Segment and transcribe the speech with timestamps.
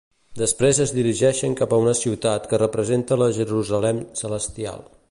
[0.41, 4.87] Després es dirigeixen cap a una ciutat que representa la Jerusalem celestial.